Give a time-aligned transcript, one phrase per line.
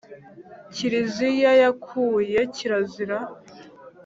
[0.73, 3.17] Kiriziya yakuye kirazira.